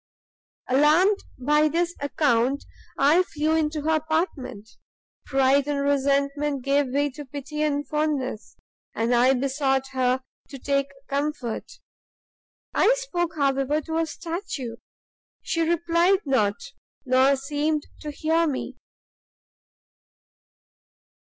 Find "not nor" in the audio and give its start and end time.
16.25-17.35